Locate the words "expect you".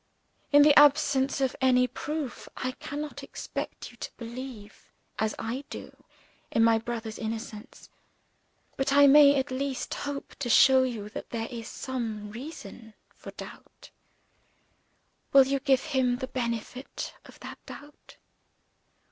3.21-3.97